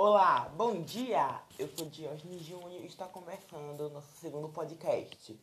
Olá, 0.00 0.48
bom 0.56 0.80
dia! 0.80 1.42
Eu 1.58 1.68
sou 1.76 1.90
Diógenes 1.90 2.42
Júnior 2.42 2.84
e 2.84 2.86
está 2.86 3.04
começando 3.08 3.80
o 3.80 3.88
nosso 3.88 4.16
segundo 4.18 4.48
podcast. 4.48 5.36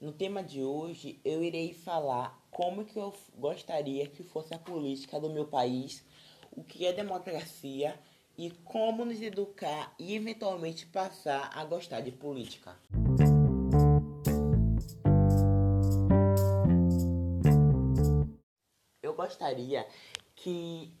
No 0.00 0.12
tema 0.12 0.40
de 0.40 0.62
hoje, 0.62 1.20
eu 1.24 1.42
irei 1.42 1.74
falar 1.74 2.40
como 2.48 2.84
que 2.84 2.96
eu 2.96 3.12
gostaria 3.34 4.06
que 4.06 4.22
fosse 4.22 4.54
a 4.54 4.58
política 4.58 5.18
do 5.18 5.28
meu 5.28 5.48
país, 5.48 6.06
o 6.52 6.62
que 6.62 6.86
é 6.86 6.92
democracia 6.92 8.00
e 8.38 8.52
como 8.62 9.04
nos 9.04 9.20
educar 9.20 9.96
e 9.98 10.14
eventualmente 10.14 10.86
passar 10.86 11.50
a 11.52 11.64
gostar 11.64 12.02
de 12.02 12.12
política. 12.12 12.78
Eu 19.02 19.12
gostaria 19.12 19.88
que 20.36 20.99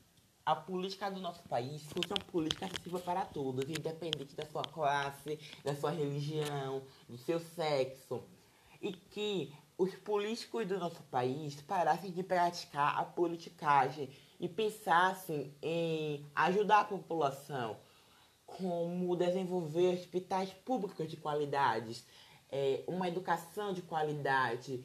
a 0.50 0.56
política 0.56 1.10
do 1.10 1.20
nosso 1.20 1.42
país 1.44 1.82
fosse 1.84 2.08
uma 2.08 2.24
política 2.32 2.66
acessível 2.66 2.98
para 2.98 3.24
todos, 3.24 3.68
independente 3.70 4.34
da 4.34 4.44
sua 4.46 4.62
classe, 4.62 5.38
da 5.62 5.74
sua 5.76 5.90
religião, 5.90 6.82
do 7.08 7.16
seu 7.16 7.38
sexo. 7.38 8.22
E 8.82 8.92
que 8.92 9.52
os 9.78 9.94
políticos 9.94 10.66
do 10.66 10.78
nosso 10.78 11.02
país 11.04 11.60
parassem 11.62 12.10
de 12.10 12.22
praticar 12.22 12.98
a 12.98 13.04
politicagem 13.04 14.10
e 14.40 14.48
pensassem 14.48 15.54
em 15.62 16.26
ajudar 16.34 16.80
a 16.80 16.84
população, 16.84 17.76
como 18.44 19.14
desenvolver 19.14 19.94
hospitais 19.94 20.50
públicos 20.50 21.08
de 21.08 21.16
qualidade, 21.16 22.02
é, 22.50 22.82
uma 22.88 23.06
educação 23.06 23.72
de 23.72 23.82
qualidade, 23.82 24.84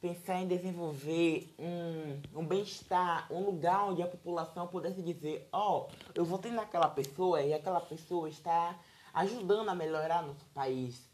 pensar 0.00 0.42
em 0.42 0.46
desenvolver 0.46 1.54
um 1.58 2.05
bem-estar, 2.46 3.30
um 3.32 3.44
lugar 3.44 3.84
onde 3.88 4.02
a 4.02 4.06
população 4.06 4.66
pudesse 4.66 5.02
dizer, 5.02 5.48
ó, 5.52 5.86
oh, 5.86 5.90
eu 6.14 6.24
votei 6.24 6.50
naquela 6.50 6.88
pessoa 6.88 7.42
e 7.42 7.52
aquela 7.52 7.80
pessoa 7.80 8.28
está 8.28 8.78
ajudando 9.12 9.68
a 9.68 9.74
melhorar 9.74 10.22
nosso 10.22 10.44
país. 10.54 11.08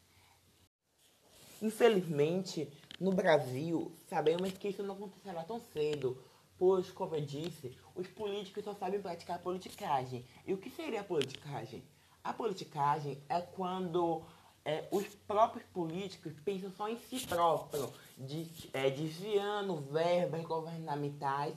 Infelizmente, 1.61 2.72
no 3.00 3.12
Brasil, 3.12 3.97
sabemos 4.08 4.52
que 4.52 4.69
isso 4.69 4.83
não 4.83 4.94
acontecerá 4.94 5.42
tão 5.44 5.61
cedo, 5.61 6.22
pois, 6.58 6.91
como 6.91 7.14
eu 7.14 7.20
disse, 7.20 7.77
os 7.94 8.06
políticos 8.06 8.64
só 8.64 8.74
sabem 8.74 9.00
praticar 9.00 9.39
politicagem. 9.41 10.24
E 10.46 10.52
o 10.52 10.58
que 10.58 10.70
seria 10.70 11.00
a 11.00 11.05
politicagem? 11.05 11.83
A 12.22 12.33
politicagem 12.33 13.22
é 13.28 13.41
quando 13.41 14.22
é, 14.64 14.86
os 14.91 15.06
próprios 15.27 15.64
políticos 15.66 16.32
pensam 16.44 16.70
só 16.70 16.88
em 16.88 16.98
si 16.98 17.27
próprios, 17.27 17.91
de, 18.16 18.48
é, 18.72 18.91
desviando 18.91 19.77
verbas 19.77 20.44
governamentais 20.44 21.55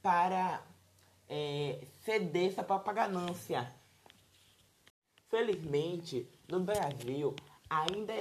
para 0.00 0.62
é, 1.28 1.86
ceder 2.04 2.50
essa 2.50 2.62
própria 2.62 2.94
ganância. 2.94 3.72
Felizmente, 5.28 6.28
no 6.48 6.60
Brasil, 6.60 7.34
ainda 7.68 8.14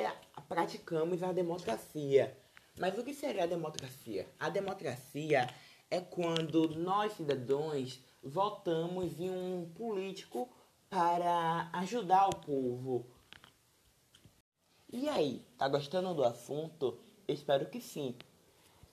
praticamos 0.47 1.21
a 1.21 1.31
democracia. 1.31 2.35
Mas 2.79 2.97
o 2.97 3.03
que 3.03 3.13
seria 3.13 3.43
a 3.43 3.47
democracia? 3.47 4.27
A 4.39 4.49
democracia 4.49 5.47
é 5.91 5.99
quando 5.99 6.69
nós, 6.69 7.13
cidadãos, 7.13 7.99
votamos 8.23 9.19
em 9.19 9.29
um 9.29 9.69
político 9.75 10.49
para 10.89 11.69
ajudar 11.73 12.29
o 12.29 12.35
povo. 12.37 13.12
E 14.95 15.09
aí, 15.09 15.43
tá 15.57 15.67
gostando 15.67 16.13
do 16.13 16.23
assunto? 16.23 16.99
Espero 17.27 17.65
que 17.65 17.81
sim. 17.81 18.15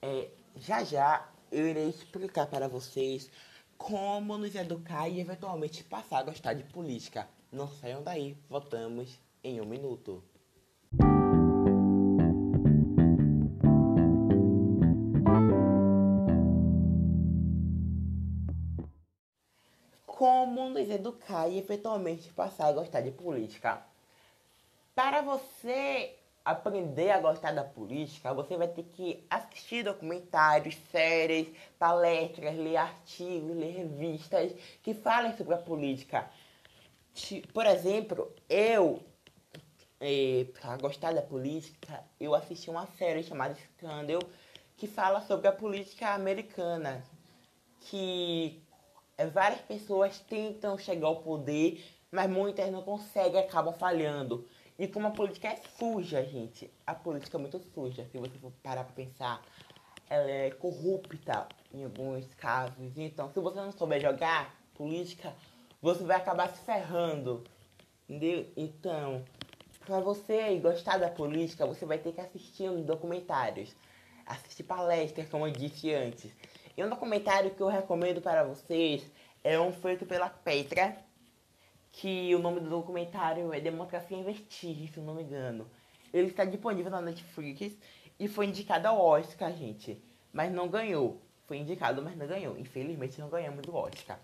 É, 0.00 0.30
já 0.56 0.82
já 0.82 1.28
eu 1.52 1.68
irei 1.68 1.90
explicar 1.90 2.46
para 2.46 2.66
vocês 2.66 3.30
como 3.76 4.38
nos 4.38 4.54
educar 4.54 5.10
e 5.10 5.20
eventualmente 5.20 5.84
passar 5.84 6.20
a 6.20 6.22
gostar 6.22 6.54
de 6.54 6.64
política. 6.64 7.28
Não 7.52 7.68
saiam 7.68 8.02
daí, 8.02 8.34
voltamos 8.48 9.20
em 9.44 9.60
um 9.60 9.66
minuto. 9.66 10.24
como 20.06 20.68
nos 20.70 20.88
educar 20.88 21.48
e 21.48 21.58
eventualmente 21.58 22.32
passar 22.32 22.68
a 22.68 22.72
gostar 22.72 23.00
de 23.02 23.10
política. 23.10 23.89
Para 25.02 25.22
você 25.22 26.14
aprender 26.44 27.10
a 27.10 27.18
gostar 27.18 27.52
da 27.52 27.64
política, 27.64 28.34
você 28.34 28.54
vai 28.58 28.68
ter 28.68 28.82
que 28.82 29.24
assistir 29.30 29.82
documentários, 29.82 30.76
séries, 30.92 31.48
palestras, 31.78 32.54
ler 32.54 32.76
artigos, 32.76 33.56
ler 33.56 33.78
revistas 33.78 34.52
que 34.82 34.92
falem 34.92 35.34
sobre 35.38 35.54
a 35.54 35.56
política. 35.56 36.28
Por 37.54 37.64
exemplo, 37.64 38.30
eu, 38.46 39.02
eh, 40.02 40.44
para 40.60 40.76
gostar 40.76 41.14
da 41.14 41.22
política, 41.22 42.04
eu 42.20 42.34
assisti 42.34 42.68
uma 42.68 42.86
série 42.98 43.22
chamada 43.22 43.54
Scandal 43.54 44.20
que 44.76 44.86
fala 44.86 45.22
sobre 45.22 45.48
a 45.48 45.52
política 45.52 46.10
americana, 46.10 47.02
que 47.80 48.62
é, 49.16 49.26
várias 49.26 49.62
pessoas 49.62 50.18
tentam 50.18 50.76
chegar 50.76 51.06
ao 51.06 51.22
poder, 51.22 51.82
mas 52.10 52.28
muitas 52.28 52.70
não 52.70 52.82
conseguem, 52.82 53.40
acabam 53.40 53.72
falhando. 53.72 54.46
E 54.80 54.88
como 54.88 55.08
a 55.08 55.10
política 55.10 55.48
é 55.48 55.56
suja, 55.78 56.24
gente, 56.24 56.72
a 56.86 56.94
política 56.94 57.36
é 57.36 57.40
muito 57.40 57.60
suja, 57.74 58.06
se 58.10 58.16
você 58.16 58.38
for 58.38 58.50
parar 58.62 58.82
pra 58.84 58.94
pensar, 58.94 59.42
ela 60.08 60.30
é 60.30 60.50
corrupta 60.52 61.46
em 61.70 61.84
alguns 61.84 62.32
casos. 62.32 62.96
Então, 62.96 63.30
se 63.30 63.38
você 63.40 63.60
não 63.60 63.72
souber 63.72 64.00
jogar 64.00 64.58
política, 64.72 65.34
você 65.82 66.02
vai 66.02 66.16
acabar 66.16 66.48
se 66.48 66.64
ferrando. 66.64 67.44
Entendeu? 68.08 68.50
Então, 68.56 69.22
para 69.84 70.00
você 70.00 70.56
gostar 70.56 70.96
da 70.96 71.10
política, 71.10 71.66
você 71.66 71.84
vai 71.84 71.98
ter 71.98 72.14
que 72.14 72.20
assistir 72.22 72.70
documentários, 72.82 73.76
assistir 74.24 74.62
palestras, 74.62 75.28
como 75.28 75.46
eu 75.46 75.52
disse 75.52 75.92
antes. 75.92 76.32
E 76.74 76.82
um 76.82 76.88
documentário 76.88 77.50
que 77.50 77.60
eu 77.60 77.68
recomendo 77.68 78.22
para 78.22 78.44
vocês 78.44 79.04
é 79.44 79.60
um 79.60 79.74
feito 79.74 80.06
pela 80.06 80.30
Petra, 80.30 80.96
que 81.92 82.34
o 82.34 82.38
nome 82.38 82.60
do 82.60 82.70
documentário 82.70 83.52
é 83.52 83.60
Democracia 83.60 84.16
em 84.16 84.22
Vestígio, 84.22 84.88
se 84.88 84.98
eu 84.98 85.04
não 85.04 85.14
me 85.14 85.22
engano. 85.22 85.66
Ele 86.12 86.28
está 86.28 86.44
disponível 86.44 86.90
na 86.90 87.00
Netflix 87.00 87.76
e 88.18 88.28
foi 88.28 88.46
indicado 88.46 88.88
ao 88.88 89.00
Oscar, 89.00 89.52
gente. 89.52 90.02
Mas 90.32 90.52
não 90.52 90.68
ganhou. 90.68 91.20
Foi 91.46 91.58
indicado, 91.58 92.02
mas 92.02 92.16
não 92.16 92.26
ganhou. 92.26 92.58
Infelizmente 92.58 93.20
não 93.20 93.28
ganhamos 93.28 93.62
do 93.62 93.74
Oscar. 93.74 94.18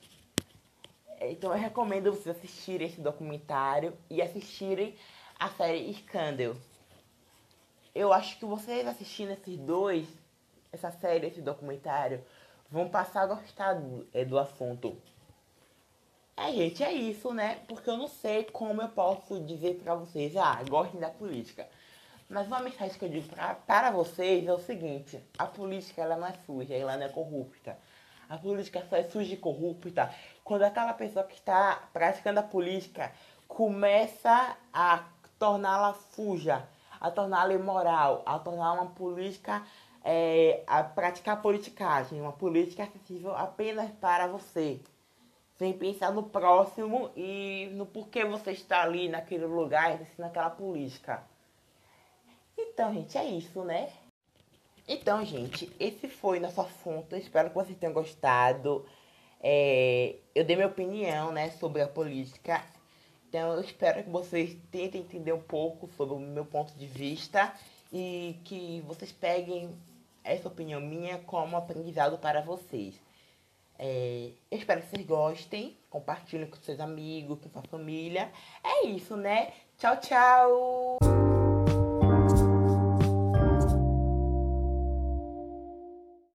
Então 1.20 1.52
eu 1.52 1.58
recomendo 1.58 2.12
vocês 2.12 2.36
assistirem 2.36 2.86
esse 2.86 3.00
documentário 3.00 3.96
e 4.10 4.20
assistirem 4.20 4.94
a 5.38 5.48
série 5.48 5.92
Scandal. 5.94 6.54
Eu 7.94 8.12
acho 8.12 8.38
que 8.38 8.44
vocês 8.44 8.86
assistindo 8.86 9.32
esses 9.32 9.56
dois, 9.58 10.06
essa 10.70 10.90
série, 10.90 11.28
esse 11.28 11.40
documentário, 11.40 12.22
vão 12.70 12.88
passar 12.88 13.22
a 13.22 13.26
gostar 13.26 13.74
do, 13.74 14.06
é, 14.12 14.24
do 14.24 14.38
assunto. 14.38 14.96
É, 16.36 16.52
gente, 16.52 16.84
é 16.84 16.92
isso, 16.92 17.32
né? 17.32 17.60
Porque 17.66 17.88
eu 17.88 17.96
não 17.96 18.08
sei 18.08 18.44
como 18.44 18.82
eu 18.82 18.88
posso 18.88 19.40
dizer 19.40 19.80
pra 19.82 19.94
vocês, 19.94 20.36
ah, 20.36 20.62
gostem 20.68 21.00
da 21.00 21.08
política. 21.08 21.66
Mas 22.28 22.46
uma 22.46 22.60
mensagem 22.60 22.98
que 22.98 23.04
eu 23.04 23.08
digo 23.08 23.28
pra, 23.28 23.54
para 23.54 23.90
vocês 23.90 24.46
é 24.46 24.52
o 24.52 24.58
seguinte, 24.58 25.18
a 25.38 25.46
política 25.46 26.02
ela 26.02 26.16
não 26.16 26.26
é 26.26 26.34
suja, 26.44 26.74
ela 26.74 26.96
não 26.96 27.06
é 27.06 27.08
corrupta. 27.08 27.78
A 28.28 28.36
política 28.36 28.84
só 28.90 28.96
é 28.96 29.04
suja 29.04 29.32
e 29.32 29.36
corrupta 29.36 30.12
quando 30.44 30.62
aquela 30.62 30.92
pessoa 30.92 31.24
que 31.24 31.34
está 31.36 31.88
praticando 31.92 32.40
a 32.40 32.42
política 32.42 33.12
começa 33.48 34.56
a 34.72 35.04
torná-la 35.38 35.94
suja, 36.14 36.68
a 37.00 37.10
torná-la 37.10 37.54
imoral, 37.54 38.22
a 38.26 38.38
torná-la 38.38 38.82
uma 38.82 38.90
política 38.90 39.62
é, 40.04 40.62
a 40.66 40.84
praticar 40.84 41.40
politicagem, 41.40 42.20
uma 42.20 42.32
política 42.32 42.82
acessível 42.82 43.34
apenas 43.34 43.90
para 43.92 44.26
você, 44.26 44.80
sem 45.58 45.72
pensar 45.72 46.12
no 46.12 46.24
próximo 46.24 47.10
e 47.16 47.68
no 47.72 47.86
porquê 47.86 48.24
você 48.24 48.52
está 48.52 48.82
ali 48.82 49.08
naquele 49.08 49.46
lugar 49.46 49.94
exercendo 49.94 50.26
aquela 50.26 50.50
política. 50.50 51.22
Então, 52.56 52.92
gente, 52.92 53.16
é 53.16 53.24
isso, 53.24 53.62
né? 53.64 53.90
Então, 54.88 55.24
gente, 55.24 55.70
esse 55.80 56.08
foi 56.08 56.38
nosso 56.38 56.60
assunto. 56.60 57.16
Espero 57.16 57.48
que 57.48 57.54
vocês 57.54 57.76
tenham 57.78 57.92
gostado. 57.92 58.86
É, 59.40 60.16
eu 60.34 60.44
dei 60.44 60.56
minha 60.56 60.68
opinião, 60.68 61.32
né, 61.32 61.50
sobre 61.50 61.82
a 61.82 61.88
política. 61.88 62.62
Então, 63.28 63.54
eu 63.54 63.60
espero 63.60 64.04
que 64.04 64.10
vocês 64.10 64.56
tentem 64.70 65.00
entender 65.00 65.32
um 65.32 65.42
pouco 65.42 65.88
sobre 65.96 66.14
o 66.14 66.18
meu 66.18 66.44
ponto 66.44 66.72
de 66.74 66.86
vista 66.86 67.52
e 67.92 68.38
que 68.44 68.82
vocês 68.86 69.10
peguem 69.10 69.74
essa 70.22 70.48
opinião 70.48 70.80
minha 70.80 71.18
como 71.18 71.56
aprendizado 71.56 72.18
para 72.18 72.40
vocês. 72.40 72.94
É, 73.78 74.30
espero 74.50 74.80
que 74.80 74.88
vocês 74.88 75.06
gostem, 75.06 75.76
compartilhem 75.90 76.48
com 76.48 76.56
seus 76.56 76.80
amigos, 76.80 77.38
com 77.40 77.48
sua 77.48 77.62
família. 77.62 78.30
É 78.64 78.86
isso, 78.86 79.16
né? 79.16 79.52
Tchau, 79.78 79.96
tchau! 79.98 81.25